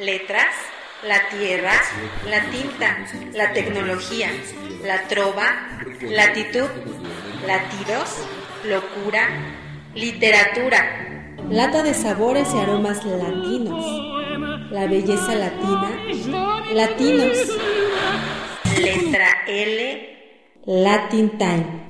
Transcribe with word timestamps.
Letras, 0.00 0.54
la 1.02 1.28
tierra, 1.28 1.72
la 2.30 2.40
tinta, 2.50 3.04
la 3.32 3.52
tecnología, 3.52 4.30
la 4.84 5.08
trova, 5.08 5.80
latitud, 6.00 6.68
latidos, 7.44 8.24
locura, 8.64 9.28
literatura. 9.96 11.34
Lata 11.50 11.82
de 11.82 11.94
sabores 11.94 12.46
y 12.54 12.58
aromas 12.60 13.04
latinos. 13.04 13.84
La 14.70 14.86
belleza 14.86 15.34
latina. 15.34 15.90
Latinos. 16.72 17.38
Letra 18.78 19.28
L. 19.48 20.18
Latin 20.64 21.38
Time. 21.38 21.88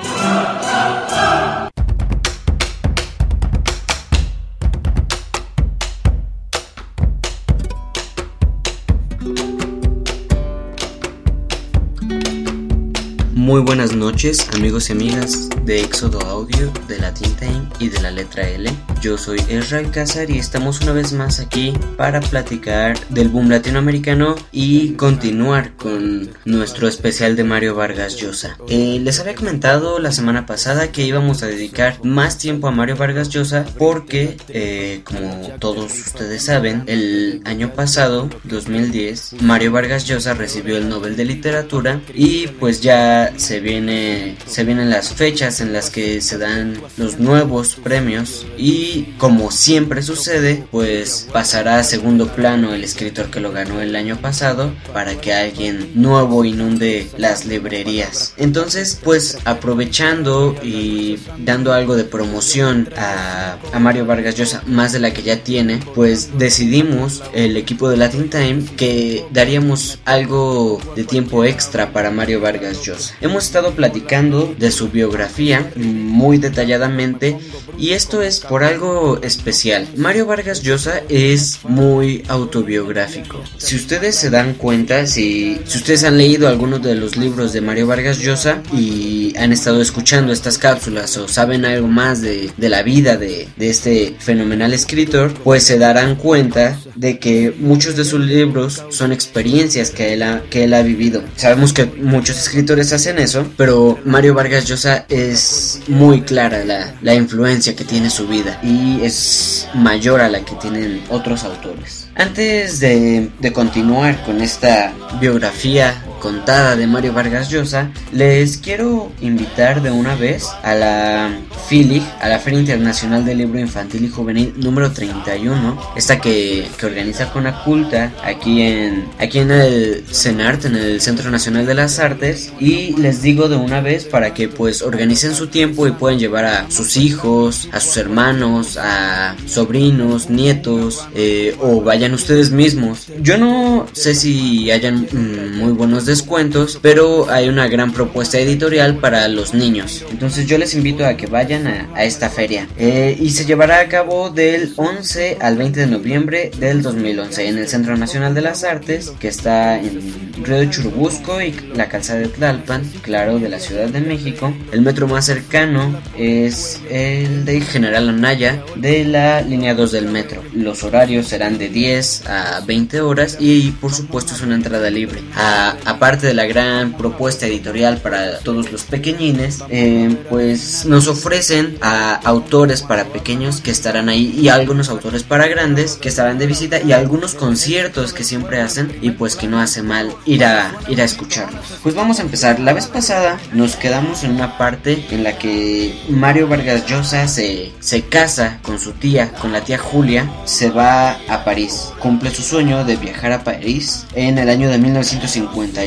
Muy 13.49 13.63
buenas 13.63 13.97
noches 13.97 14.47
amigos 14.53 14.91
y 14.91 14.93
amigas 14.93 15.49
de 15.65 15.81
Éxodo 15.81 16.21
Audio, 16.21 16.71
de 16.87 16.99
Latin 16.99 17.35
Time 17.37 17.69
y 17.79 17.89
de 17.89 17.99
la 18.03 18.11
letra 18.11 18.47
L. 18.47 18.71
Yo 19.01 19.17
soy 19.17 19.39
Ezra 19.49 19.79
Alcázar 19.79 20.29
y 20.31 20.39
estamos 20.39 20.81
una 20.81 20.93
vez 20.93 21.13
más 21.13 21.39
aquí 21.39 21.73
para 21.97 22.21
platicar 22.21 22.99
del 23.11 23.29
boom 23.29 23.49
latinoamericano 23.49 24.35
y 24.51 24.95
continuar 24.95 25.75
con 25.77 26.31
nuestro 26.45 26.89
especial 26.89 27.37
de 27.37 27.45
Mario 27.45 27.77
Vargas 27.77 28.17
Llosa. 28.17 28.57
Eh, 28.69 28.99
les 29.01 29.21
había 29.21 29.37
comentado 29.37 30.01
la 30.01 30.11
semana 30.11 30.47
pasada 30.47 30.91
que 30.91 31.05
íbamos 31.05 31.45
a 31.45 31.47
dedicar 31.47 32.05
más 32.05 32.39
tiempo 32.39 32.67
a 32.67 32.73
Mario 32.73 32.97
Vargas 32.97 33.29
Llosa 33.29 33.65
porque, 33.79 34.37
eh, 34.49 35.03
como 35.05 35.49
todos 35.61 35.93
ustedes 35.93 36.45
saben, 36.45 36.83
el 36.87 37.43
año 37.45 37.73
pasado, 37.75 38.29
2010, 38.45 39.35
Mario 39.43 39.71
Vargas 39.71 40.07
Llosa 40.07 40.35
recibió 40.35 40.77
el 40.77 40.89
Nobel 40.89 41.17
de 41.17 41.25
Literatura 41.25 42.01
y 42.15 42.49
pues 42.49 42.81
ya 42.81 43.33
se 43.37 43.61
viene 43.61 44.37
se 44.47 44.65
vienen 44.65 44.91
las 44.91 45.13
fechas 45.15 45.61
en 45.61 45.73
las 45.73 45.91
que 45.91 46.21
se 46.21 46.39
dan 46.39 46.81
los 46.97 47.19
nuevos 47.19 47.77
premios 47.77 48.47
y 48.57 48.88
como 49.19 49.51
siempre 49.51 50.03
sucede 50.03 50.65
pues 50.71 51.29
pasará 51.33 51.79
a 51.79 51.85
segundo 51.85 52.29
plano 52.29 52.75
el 52.75 52.85
escritor 52.85 53.31
que 53.31 53.41
lo 53.41 53.53
ganó 53.53 53.81
el 53.81 53.97
año 53.97 54.17
pasado 54.21 54.73
para 54.93 55.21
que 55.21 55.33
alguien 55.33 55.91
nuevo 55.95 56.45
inunde 56.45 57.09
las 57.17 57.47
librerías. 57.47 58.35
Entonces 58.37 58.99
pues 59.03 59.39
aprovechando 59.45 60.55
y 60.63 61.19
dando 61.39 61.73
algo 61.73 61.97
de 61.97 62.05
promoción 62.05 62.89
a, 62.97 63.59
a 63.73 63.79
Mario 63.79 64.07
Vargas 64.07 64.37
Llosa 64.37 64.63
más 64.67 64.93
de 64.93 65.01
la 65.01 65.13
que 65.13 65.23
ya 65.23 65.43
tiene 65.43 65.81
pues 65.95 66.39
decidimos 66.39 67.23
el 67.33 67.57
equipo 67.57 67.89
de 67.89 67.97
Latin 67.97 68.31
Time 68.31 68.65
que 68.77 69.25
daríamos 69.31 69.99
algo 70.05 70.81
de 70.97 71.05
tiempo 71.05 71.45
extra 71.45 71.93
para 71.93 72.11
Mario 72.11 72.41
Vargas 72.41 72.83
Llosa. 72.83 73.15
Hemos 73.21 73.45
estado 73.45 73.73
platicando 73.73 74.55
de 74.59 74.71
su 74.71 74.89
biografía 74.89 75.71
muy 75.77 76.39
detalladamente 76.39 77.39
y 77.79 77.91
esto 77.91 78.23
es 78.23 78.41
por 78.41 78.65
algo 78.65 78.78
especial. 79.23 79.89
Mario 79.97 80.27
Vargas 80.27 80.63
Llosa 80.63 81.03
es 81.09 81.61
muy 81.65 82.25
autobiográfico. 82.29 83.43
Si 83.57 83.77
ustedes 83.77 84.15
se 84.17 84.31
dan 84.31 84.55
cuenta, 84.55 85.07
si, 85.07 85.61
si 85.67 85.79
ustedes 85.79 86.05
han 86.05 86.17
leído 86.17 86.49
algunos 86.49 86.83
de 86.83 86.95
los 86.95 87.17
libros 87.17 87.53
de 87.53 87.61
Mario 87.61 87.87
Vargas 87.87 88.19
Llosa 88.19 88.63
y 88.73 89.18
han 89.37 89.53
estado 89.53 89.81
escuchando 89.81 90.33
estas 90.33 90.59
cápsulas 90.59 91.17
o 91.17 91.29
saben 91.29 91.65
algo 91.65 91.89
más 91.89 92.21
de, 92.21 92.51
de 92.57 92.69
la 92.69 92.83
vida 92.83 93.17
de, 93.17 93.49
de 93.57 93.71
este 93.71 94.17
fenomenal 94.19 94.73
escritor, 94.73 95.33
pues 95.45 95.65
se 95.65 95.79
darán 95.79 96.17
cuenta 96.17 96.79
de 96.95 97.19
que 97.19 97.55
muchos 97.59 97.97
de 97.97 98.05
sus 98.05 98.21
libros 98.21 98.85
son 98.91 99.13
experiencias 99.13 99.91
que 99.91 100.13
él 100.15 100.23
ha, 100.23 100.43
que 100.51 100.65
él 100.65 100.75
ha 100.75 100.83
vivido. 100.83 101.23
Sabemos 101.37 101.73
que 101.73 101.85
muchos 101.87 102.39
escritores 102.39 102.93
hacen 102.93 103.19
eso, 103.19 103.47
pero 103.57 103.99
Mario 104.05 104.35
Vargas 104.35 104.67
Llosa 104.67 105.07
es 105.09 105.81
muy 105.89 106.23
clara 106.23 106.65
la, 106.65 106.95
la 107.03 107.15
influencia 107.15 107.75
que 107.75 107.85
tiene 107.85 108.11
su 108.11 108.27
vida 108.27 108.61
y 108.63 109.01
es 109.03 109.69
mayor 109.75 110.21
a 110.21 110.29
la 110.29 110.45
que 110.45 110.55
tienen 110.57 111.03
otros 111.09 111.45
autores. 111.45 112.09
Antes 112.15 112.81
de, 112.81 113.31
de 113.41 113.53
continuar 113.53 114.23
con 114.25 114.41
esta 114.41 114.93
biografía 115.21 116.03
contada 116.19 116.77
de 116.77 116.87
Mario 116.87 117.13
Vargas 117.13 117.51
Llosa, 117.51 117.91
les 118.13 118.59
quiero 118.59 119.13
invitar 119.21 119.83
de 119.83 119.91
una 119.91 120.15
vez 120.15 120.47
a 120.63 120.75
la 120.75 121.31
FILIG, 121.69 122.03
a 122.21 122.29
la 122.29 122.39
Feria 122.39 122.61
Internacional 122.61 123.25
del 123.25 123.39
Libro 123.39 123.59
Infantil 123.59 124.05
y 124.05 124.09
Juvenil 124.09 124.55
número 124.57 124.93
31, 124.93 125.93
esta 125.97 126.21
que, 126.21 126.69
que 126.79 126.87
organiza 126.87 127.31
Conaculta 127.33 128.13
aquí 128.25 128.63
en, 128.63 129.07
aquí 129.19 129.39
en 129.39 129.51
el 129.51 130.05
CENART, 130.11 130.65
en 130.67 130.77
el 130.77 131.01
Centro 131.01 131.31
Nacional 131.31 131.67
de 131.67 131.75
las 131.75 131.99
Artes, 131.99 132.53
y 132.59 132.97
les 132.97 133.23
digo 133.23 133.49
de 133.49 133.57
una 133.57 133.81
vez 133.81 134.05
para 134.05 134.35
que 134.35 134.49
pues 134.49 134.83
organicen 134.83 135.35
su 135.35 135.49
tiempo 135.49 135.87
y 135.87 135.93
puedan 135.93 136.19
llevar 136.19 136.45
a 136.45 136.71
sus 136.71 136.97
hijos, 136.97 137.69
a 137.73 137.81
sus 137.81 137.97
hermanos, 137.97 138.77
a 138.77 139.37
sobrinos, 139.47 140.31
nietos, 140.31 141.07
eh, 141.15 141.57
o 141.61 141.83
vayan 141.83 142.15
ustedes 142.15 142.51
mismos. 142.51 143.07
Yo 143.21 143.39
no 143.39 143.87
sé 143.93 144.15
si 144.15 144.71
hayan 144.71 145.07
mm, 145.11 145.59
muy 145.59 145.73
buenos 145.73 146.07
descuentos, 146.09 146.81
pero 146.83 147.31
hay 147.31 147.49
una 147.49 147.69
gran 147.69 147.93
propuesta 147.93 148.39
editorial 148.39 148.97
para 148.97 149.29
los 149.29 149.55
niños. 149.55 150.05
Entonces 150.11 150.47
yo 150.47 150.59
les 150.59 150.75
invito 150.75 151.07
a 151.07 151.17
que 151.17 151.27
vayan 151.27 151.69
a, 151.69 151.89
a 151.95 152.05
esta 152.05 152.31
feria. 152.31 152.67
Eh, 152.79 153.17
y 153.21 153.31
se 153.31 153.45
llevará 153.45 153.79
a 153.81 153.89
cabo 153.89 154.31
del 154.31 154.73
11 154.75 155.39
al 155.41 155.57
20 155.57 155.81
de 155.81 155.87
noviembre 155.87 156.51
del 156.59 156.83
2011 156.83 157.49
en 157.49 157.59
el 157.59 157.69
Centro 157.69 157.97
Nacional 157.97 158.35
de 158.35 158.41
las 158.41 158.65
Artes, 158.65 159.13
que 159.21 159.29
está 159.29 159.79
en 159.79 160.01
Río 160.43 160.59
de 160.59 160.71
Churubusco 160.71 161.41
y 161.43 161.55
la 161.75 161.89
calzada 161.89 162.21
de 162.21 162.29
Tlalpan, 162.29 162.83
claro, 163.03 163.39
de 163.39 163.49
la 163.49 163.61
Ciudad 163.61 163.89
de 163.89 164.01
México. 164.01 164.53
El 164.73 164.83
metro 164.83 165.07
más 165.07 165.27
cercano 165.27 166.01
es 166.17 166.81
el 166.91 167.45
de 167.45 167.61
General 167.61 168.09
Anaya 168.09 168.65
de 168.77 169.05
la 169.05 169.43
línea 169.43 169.75
2 169.75 169.93
del 169.93 170.07
metro. 170.07 170.43
Los 170.55 170.83
horarios 170.83 171.29
serán 171.29 171.59
de 171.59 171.69
10 171.69 172.27
a 172.27 172.61
20 172.67 173.01
horas 173.01 173.37
y 173.41 173.71
por 173.73 173.93
supuesto 173.93 174.35
es 174.35 174.43
una 174.43 174.55
entrada 174.55 174.91
libre. 174.91 175.21
A, 175.37 175.77
aparte 175.99 176.29
de 176.29 176.35
la 176.35 176.47
gran 176.47 176.93
propuesta 176.93 177.47
editorial 177.47 177.99
para 177.99 178.39
todos 178.39 178.71
los 178.71 178.85
pequeñines, 178.85 179.65
eh, 179.69 180.17
pues 180.31 180.87
nos 180.87 181.09
ofrecen 181.09 181.77
a 181.81 182.15
autores 182.15 182.83
para 182.83 183.07
pequeños 183.07 183.61
que 183.61 183.73
estarán 183.73 184.09
ahí 184.09 184.33
y 184.39 184.49
algunos 184.49 184.91
autores 184.91 185.25
para 185.25 185.49
grandes 185.49 185.97
que 185.97 186.09
estarán 186.09 186.39
de 186.39 186.47
visita 186.47 186.81
y 186.81 186.93
algunos 186.93 187.35
conciertos 187.35 188.13
que 188.13 188.23
siempre 188.23 188.61
hacen 188.61 188.97
y 189.03 189.11
pues 189.11 189.35
que 189.35 189.49
no 189.49 189.61
hace 189.61 189.83
mal 189.83 190.15
ir 190.25 190.45
a 190.45 190.73
ir 190.87 191.01
a 191.01 191.05
escucharlos. 191.05 191.81
Pues 191.83 191.97
vamos 191.97 192.21
a 192.21 192.23
empezar. 192.23 192.61
La 192.61 192.75
vez 192.75 192.87
pasada 192.87 193.41
nos 193.53 193.75
quedamos 193.75 194.23
en 194.23 194.37
una 194.37 194.57
parte 194.57 195.05
en 195.11 195.25
la 195.25 195.37
que 195.37 195.99
Mario 196.09 196.47
Vargas 196.47 196.87
Llosa 196.87 197.27
se, 197.27 197.73
se 197.81 198.03
casa 198.03 198.61
con 198.63 198.79
su 198.79 198.93
tía, 198.93 199.33
con 199.33 199.51
la 199.51 199.63
tía 199.63 199.79
Julia, 199.79 200.31
se 200.45 200.71
va 200.71 201.19
a 201.29 201.45
París, 201.45 201.93
cumple 201.99 202.31
su 202.31 202.43
sueño 202.43 202.85
de 202.85 202.95
viajar 202.95 203.33
a 203.33 203.43
París 203.43 204.07
en 204.15 204.39
el 204.39 204.49
año 204.49 204.71
de 204.71 204.79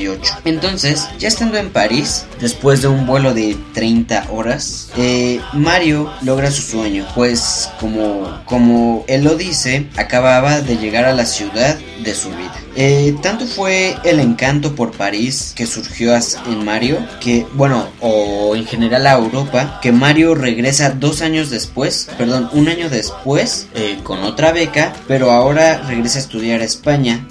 1958. 0.02 0.42
Entonces, 0.46 1.08
ya 1.20 1.28
estando 1.28 1.58
en 1.58 1.70
París, 1.70 2.26
después 2.40 2.82
de 2.82 2.88
un 2.88 3.06
vuelo 3.06 3.34
de 3.34 3.58
30 3.74 4.28
horas, 4.32 4.90
eh, 4.98 5.40
Mario 5.54 6.12
logra 6.22 6.52
su 6.52 6.62
sueño, 6.62 7.06
pues 7.16 7.70
como, 7.80 8.42
como 8.46 9.06
él 9.08 9.24
lo 9.24 9.36
dice, 9.36 9.88
acababa 9.98 10.62
de 10.62 10.78
llegar 10.78 11.06
a 11.06 11.14
la 11.14 11.26
ciudad 11.26 11.78
de 12.04 12.16
su 12.16 12.30
vida. 12.30 12.54
Eh, 12.76 13.16
tanto 13.22 13.46
fue 13.46 13.98
el 14.06 14.20
encanto 14.20 14.76
por 14.76 14.92
París 14.92 15.54
que 15.56 15.66
surgió 15.66 16.16
en 16.48 16.64
Mario, 16.64 16.98
que 17.20 17.46
bueno, 17.54 17.88
o 18.00 18.56
en 18.56 18.66
general 18.66 19.08
a 19.08 19.14
Europa, 19.14 19.80
que 19.82 19.92
Mario 19.92 20.36
regresa 20.36 20.92
dos 20.92 21.22
años 21.22 21.50
después, 21.50 22.10
perdón, 22.18 22.50
un 22.54 22.70
año 22.70 22.90
después, 22.90 23.68
eh, 23.76 24.00
con 24.04 24.24
otra 24.24 24.52
beca, 24.52 24.94
pero 25.08 25.32
ahora 25.32 25.82
regresa 25.88 26.20
a 26.20 26.22
estudiar 26.22 26.62
a 26.62 26.66
España, 26.66 27.28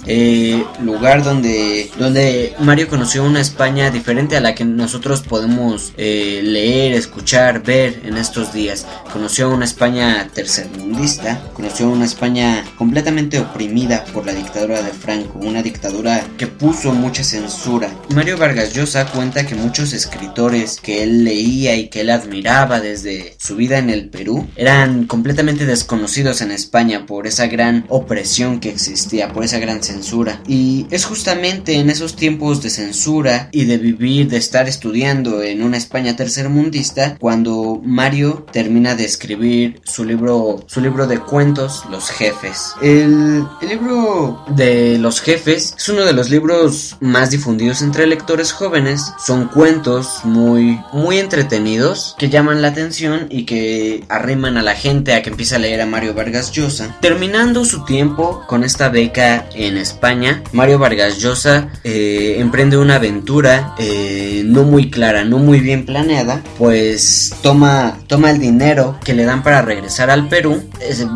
lugar 0.79 1.23
donde, 1.23 1.89
donde 1.97 2.53
Mario 2.61 2.87
conoció 2.87 3.23
una 3.23 3.41
España 3.41 3.89
diferente 3.89 4.37
a 4.37 4.41
la 4.41 4.53
que 4.53 4.63
nosotros 4.63 5.21
podemos 5.21 5.93
eh, 5.97 6.41
leer, 6.43 6.93
escuchar, 6.93 7.63
ver 7.63 8.01
en 8.05 8.17
estos 8.17 8.53
días. 8.53 8.85
Conoció 9.11 9.49
una 9.49 9.65
España 9.65 10.29
tercermundista, 10.33 11.41
conoció 11.53 11.89
una 11.89 12.05
España 12.05 12.63
completamente 12.77 13.39
oprimida 13.39 14.05
por 14.13 14.25
la 14.25 14.33
dictadura 14.33 14.81
de 14.81 14.91
Franco 14.91 15.39
una 15.39 15.63
dictadura 15.63 16.23
que 16.37 16.47
puso 16.47 16.93
mucha 16.93 17.23
censura. 17.23 17.89
Mario 18.13 18.37
Vargas 18.37 18.73
Llosa 18.73 19.05
cuenta 19.07 19.45
que 19.45 19.55
muchos 19.55 19.93
escritores 19.93 20.79
que 20.79 21.03
él 21.03 21.23
leía 21.23 21.75
y 21.75 21.89
que 21.89 22.01
él 22.01 22.09
admiraba 22.09 22.79
desde 22.79 23.35
su 23.39 23.55
vida 23.55 23.79
en 23.79 23.89
el 23.89 24.09
Perú 24.09 24.47
eran 24.55 25.05
completamente 25.05 25.65
desconocidos 25.65 26.41
en 26.41 26.51
España 26.51 27.05
por 27.05 27.27
esa 27.27 27.47
gran 27.47 27.85
opresión 27.89 28.59
que 28.59 28.69
existía, 28.69 29.33
por 29.33 29.43
esa 29.43 29.59
gran 29.59 29.81
censura. 29.83 30.41
Y 30.47 30.85
es 30.91 31.05
justamente 31.05 31.75
en 31.75 31.89
esos 31.89 32.15
tiempos 32.15 32.50
de 32.59 32.69
censura 32.69 33.49
y 33.51 33.65
de 33.65 33.77
vivir, 33.77 34.27
de 34.27 34.37
estar 34.37 34.67
estudiando 34.67 35.41
en 35.43 35.63
una 35.63 35.77
España 35.77 36.15
tercermundista, 36.15 37.17
cuando 37.19 37.81
Mario 37.83 38.45
termina 38.51 38.95
de 38.95 39.05
escribir 39.05 39.79
su 39.83 40.03
libro, 40.03 40.63
su 40.67 40.81
libro 40.81 41.07
de 41.07 41.19
cuentos, 41.19 41.83
Los 41.89 42.09
Jefes. 42.09 42.73
El, 42.81 43.45
el 43.61 43.69
libro 43.69 44.43
de 44.49 44.97
Los 44.97 45.21
Jefes 45.21 45.75
es 45.77 45.89
uno 45.89 46.03
de 46.03 46.13
los 46.13 46.29
libros 46.29 46.97
más 46.99 47.29
difundidos 47.31 47.81
entre 47.81 48.07
lectores 48.07 48.51
jóvenes. 48.51 49.13
Son 49.23 49.47
cuentos 49.47 50.21
muy, 50.23 50.79
muy 50.91 51.19
entretenidos 51.19 52.15
que 52.17 52.29
llaman 52.29 52.61
la 52.61 52.69
atención 52.69 53.27
y 53.29 53.45
que 53.45 54.03
arriman 54.09 54.57
a 54.57 54.63
la 54.63 54.75
gente 54.75 55.13
a 55.13 55.21
que 55.21 55.29
empiece 55.29 55.55
a 55.55 55.59
leer 55.59 55.81
a 55.81 55.85
Mario 55.85 56.13
Vargas 56.13 56.51
Llosa. 56.51 56.97
Terminando 57.01 57.65
su 57.65 57.85
tiempo 57.85 58.43
con 58.47 58.63
esta 58.63 58.89
beca 58.89 59.47
en 59.53 59.77
España, 59.77 60.43
Mario 60.51 60.79
Vargas 60.79 61.19
Llosa 61.19 61.69
eh, 61.83 62.35
emprende 62.41 62.77
una 62.77 62.95
aventura 62.95 63.75
eh, 63.77 64.43
no 64.45 64.63
muy 64.63 64.89
clara, 64.89 65.23
no 65.23 65.37
muy 65.37 65.59
bien 65.59 65.85
planeada, 65.85 66.41
pues 66.57 67.33
toma, 67.41 67.97
toma 68.07 68.31
el 68.31 68.39
dinero 68.39 68.97
que 69.03 69.13
le 69.13 69.25
dan 69.25 69.43
para 69.43 69.61
regresar 69.61 70.09
al 70.09 70.27
Perú, 70.27 70.63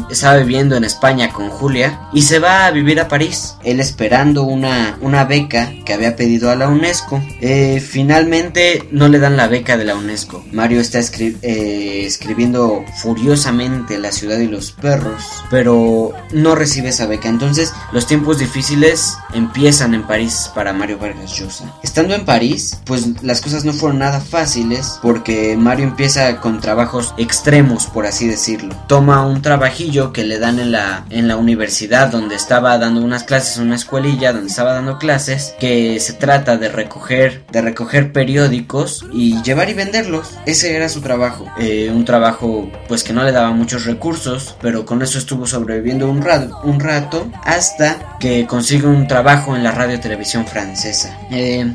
estaba 0.09 0.37
viviendo 0.37 0.75
en 0.75 0.83
España 0.83 1.31
con 1.31 1.49
Julia 1.49 2.09
y 2.13 2.21
se 2.23 2.39
va 2.39 2.65
a 2.65 2.71
vivir 2.71 2.99
a 2.99 3.07
París, 3.07 3.55
él 3.63 3.79
esperando 3.79 4.43
una, 4.43 4.97
una 5.01 5.25
beca 5.25 5.71
que 5.85 5.93
había 5.93 6.15
pedido 6.15 6.51
a 6.51 6.55
la 6.55 6.67
UNESCO. 6.67 7.21
Eh, 7.41 7.79
finalmente 7.79 8.87
no 8.91 9.07
le 9.07 9.19
dan 9.19 9.37
la 9.37 9.47
beca 9.47 9.77
de 9.77 9.85
la 9.85 9.95
UNESCO. 9.95 10.43
Mario 10.51 10.81
está 10.81 10.99
escribiendo 10.99 12.83
furiosamente 13.01 13.97
La 13.97 14.11
ciudad 14.11 14.39
y 14.39 14.47
los 14.47 14.71
perros, 14.71 15.23
pero 15.49 16.13
no 16.31 16.55
recibe 16.55 16.89
esa 16.89 17.05
beca. 17.05 17.29
Entonces 17.29 17.73
los 17.91 18.07
tiempos 18.07 18.39
difíciles 18.39 19.17
empiezan 19.33 19.93
en 19.93 20.03
París 20.03 20.51
para 20.53 20.73
Mario 20.73 20.97
Vargas 20.97 21.14
Estando 21.83 22.15
en 22.15 22.25
París, 22.25 22.79
pues 22.85 23.23
las 23.23 23.41
cosas 23.41 23.65
no 23.65 23.73
fueron 23.73 23.99
nada 23.99 24.19
fáciles 24.19 24.99
porque 25.01 25.55
Mario 25.57 25.85
empieza 25.85 26.39
con 26.41 26.59
trabajos 26.59 27.13
extremos, 27.17 27.87
por 27.87 28.05
así 28.05 28.27
decirlo. 28.27 28.75
Toma 28.87 29.25
un 29.25 29.41
trabajillo 29.41 30.13
que 30.13 30.23
le 30.23 30.39
dan 30.39 30.59
en 30.59 30.71
la, 30.71 31.05
en 31.09 31.27
la 31.27 31.37
universidad 31.37 32.09
donde 32.09 32.35
estaba 32.35 32.77
dando 32.77 33.01
unas 33.01 33.23
clases, 33.23 33.57
una 33.57 33.75
escuelilla 33.75 34.33
donde 34.33 34.49
estaba 34.49 34.73
dando 34.73 34.97
clases, 34.97 35.55
que 35.59 35.99
se 35.99 36.13
trata 36.13 36.57
de 36.57 36.69
recoger, 36.69 37.43
de 37.51 37.61
recoger 37.61 38.11
periódicos 38.11 39.05
y 39.11 39.41
llevar 39.43 39.69
y 39.69 39.73
venderlos. 39.73 40.37
Ese 40.45 40.75
era 40.75 40.89
su 40.89 41.01
trabajo. 41.01 41.45
Eh, 41.57 41.91
un 41.93 42.05
trabajo 42.05 42.69
pues 42.87 43.03
que 43.03 43.13
no 43.13 43.23
le 43.23 43.31
daba 43.31 43.51
muchos 43.51 43.85
recursos, 43.85 44.55
pero 44.61 44.85
con 44.85 45.01
eso 45.01 45.17
estuvo 45.17 45.47
sobreviviendo 45.47 46.09
un 46.09 46.21
rato, 46.21 46.59
un 46.63 46.79
rato 46.79 47.29
hasta 47.43 48.17
que 48.19 48.45
consigue 48.47 48.87
un 48.87 49.07
trabajo 49.07 49.55
en 49.55 49.63
la 49.63 49.71
radio 49.71 49.99
televisión 49.99 50.45
francesa. 50.45 50.94
Eh, 51.31 51.71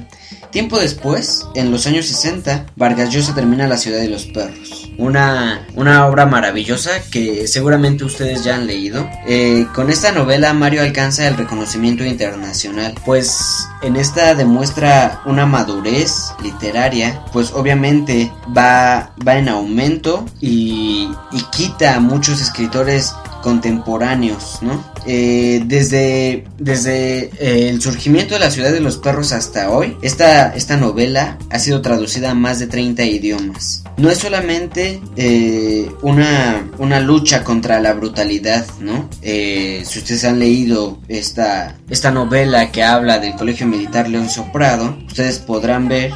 Tiempo 0.50 0.80
después, 0.80 1.46
en 1.54 1.70
los 1.70 1.86
años 1.86 2.06
60, 2.06 2.66
Vargas 2.74 3.10
Llosa 3.10 3.34
termina 3.34 3.68
La 3.68 3.76
ciudad 3.76 4.00
de 4.00 4.08
los 4.08 4.26
perros. 4.26 4.90
Una, 4.98 5.66
una 5.76 6.06
obra 6.06 6.26
maravillosa 6.26 6.90
que 7.10 7.46
seguramente 7.46 8.04
ustedes 8.04 8.42
ya 8.42 8.56
han 8.56 8.66
leído. 8.66 9.08
Eh, 9.28 9.66
con 9.74 9.90
esta 9.90 10.10
novela 10.10 10.52
Mario 10.52 10.82
alcanza 10.82 11.28
el 11.28 11.36
reconocimiento 11.36 12.04
internacional, 12.04 12.94
pues 13.06 13.68
en 13.82 13.94
esta 13.94 14.34
demuestra 14.34 15.22
una 15.24 15.46
madurez 15.46 16.32
literaria, 16.42 17.22
pues 17.32 17.52
obviamente 17.52 18.32
va, 18.54 19.12
va 19.26 19.38
en 19.38 19.48
aumento 19.48 20.26
y, 20.40 21.10
y 21.30 21.42
quita 21.52 21.94
a 21.94 22.00
muchos 22.00 22.42
escritores 22.42 23.14
contemporáneos, 23.42 24.58
¿no? 24.62 24.84
Eh, 25.06 25.62
desde 25.66 26.44
desde 26.58 27.30
eh, 27.38 27.70
el 27.70 27.80
surgimiento 27.80 28.34
de 28.34 28.40
la 28.40 28.50
ciudad 28.50 28.72
de 28.72 28.80
los 28.80 28.98
perros 28.98 29.32
hasta 29.32 29.70
hoy, 29.70 29.96
esta, 30.02 30.54
esta 30.54 30.76
novela 30.76 31.38
ha 31.48 31.58
sido 31.58 31.80
traducida 31.80 32.30
a 32.30 32.34
más 32.34 32.58
de 32.58 32.66
30 32.66 33.02
idiomas. 33.04 33.84
No 33.96 34.10
es 34.10 34.18
solamente 34.18 35.00
eh, 35.16 35.90
una, 36.02 36.70
una 36.78 37.00
lucha 37.00 37.44
contra 37.44 37.80
la 37.80 37.94
brutalidad, 37.94 38.66
¿no? 38.80 39.08
si 39.22 39.98
ustedes 39.98 40.24
han 40.24 40.38
leído 40.38 40.98
esta, 41.08 41.76
esta 41.88 42.10
novela 42.10 42.70
que 42.70 42.82
habla 42.82 43.18
del 43.18 43.34
Colegio 43.34 43.66
Militar 43.66 44.08
León 44.08 44.28
Soprado, 44.28 44.96
ustedes 45.06 45.38
podrán 45.38 45.88
ver 45.88 46.12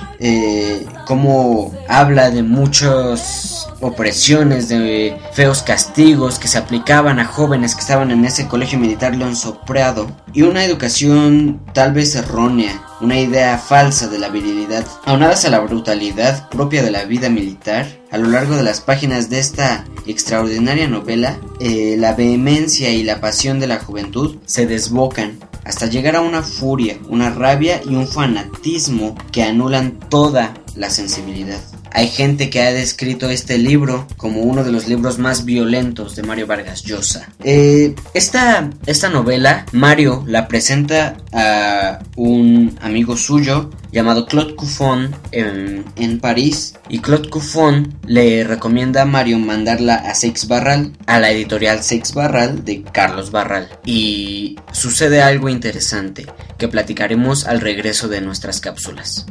cómo 1.07 1.75
habla 1.89 2.31
de 2.31 2.43
muchas 2.43 3.69
opresiones, 3.81 4.69
de 4.69 5.17
feos 5.33 5.63
castigos 5.63 6.39
que 6.39 6.49
se 6.49 6.59
aplicaban 6.59 7.19
a 7.19 7.27
jóvenes 7.27 7.75
que 7.75 7.81
estaban 7.81 8.11
en 8.11 8.25
ese 8.25 8.47
colegio 8.49 8.74
militar 8.77 9.15
León 9.15 9.37
Soprado 9.37 10.07
y 10.33 10.43
una 10.43 10.65
educación 10.65 11.61
tal 11.73 11.93
vez 11.93 12.15
errónea, 12.15 12.83
una 13.01 13.19
idea 13.19 13.59
falsa 13.59 14.09
de 14.09 14.19
la 14.19 14.29
virilidad, 14.29 14.87
aunadas 15.05 15.45
a 15.45 15.51
la 15.51 15.61
brutalidad 15.61 16.49
propia 16.49 16.83
de 16.83 16.91
la 16.91 17.05
vida 17.05 17.29
militar, 17.29 17.87
a 18.11 18.19
lo 18.19 18.29
largo 18.29 18.57
de 18.57 18.63
las 18.63 18.81
páginas 18.81 19.31
de 19.31 19.39
esta 19.39 19.85
extraordinaria 20.07 20.89
novela, 20.89 21.39
eh, 21.61 21.97
la 21.99 22.15
vehemencia 22.15 22.91
y 22.91 23.03
la 23.03 23.21
pasión 23.21 23.61
de 23.61 23.67
la 23.67 23.79
juventud 23.79 24.37
se 24.47 24.67
desbocan 24.67 25.39
hasta 25.65 25.87
llegar 25.87 26.17
a 26.17 26.21
una 26.21 26.43
furia, 26.43 26.99
una 27.09 27.31
rabia 27.31 27.81
y 27.85 27.95
un 27.95 28.07
fanatismo 28.07 29.15
que 29.33 29.43
anulan 29.43 29.99
toda 30.09 30.55
la 30.77 30.91
sensibilidad. 30.91 31.61
Hay 31.97 32.09
gente 32.09 32.51
que 32.51 32.61
ha 32.61 32.73
descrito 32.73 33.31
este 33.31 33.57
libro 33.57 34.09
como 34.17 34.41
uno 34.41 34.65
de 34.65 34.73
los 34.73 34.89
libros 34.89 35.21
más 35.21 35.45
violentos 35.45 36.17
de 36.17 36.25
Mario 36.25 36.49
Vargas 36.49 36.83
Llosa. 36.83 37.29
Eh, 37.45 37.95
esta, 38.15 38.69
esta 38.87 39.11
novela, 39.11 39.65
Mario 39.71 40.25
la 40.27 40.49
presenta 40.49 41.17
a 41.33 42.01
un 42.17 42.77
amigo 42.83 43.17
suyo 43.17 43.71
llamado 43.93 44.27
Claude 44.27 44.57
Cuffon 44.57 45.15
en, 45.31 45.85
en, 45.95 46.19
París 46.19 46.75
y 46.89 46.99
Claude 46.99 47.31
Cuffon 47.31 47.95
le 48.09 48.43
recomienda 48.43 49.03
a 49.03 49.07
Mario 49.07 49.39
mandarla 49.39 49.95
a 49.95 50.17
Seix 50.17 50.49
Barral, 50.49 50.95
a 51.07 51.21
la 51.21 51.31
editorial 51.31 51.85
Seix 51.85 52.13
Barral 52.13 52.65
de 52.65 52.83
Carlos 52.83 53.31
Barral. 53.31 53.69
Y 53.85 54.59
sucede 54.73 55.23
algo 55.23 55.49
interesante 55.49 56.27
que 56.59 56.67
platicaremos 56.67 57.47
al 57.47 57.61
regreso 57.61 58.09
de 58.09 58.21
nuestras 58.21 58.61
cápsulas. 58.61 59.27